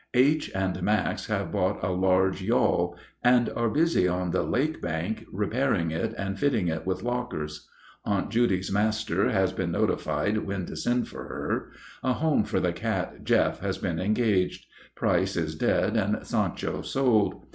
[0.15, 0.49] H.
[0.55, 5.91] and Max have bought a large yawl and are busy on the lake bank repairing
[5.91, 7.69] it and fitting it with lockers.
[8.03, 11.69] Aunt Judy's master has been notified when to send for her;
[12.03, 17.45] a home for the cat Jeff has been engaged; Price is dead, and Sancho sold.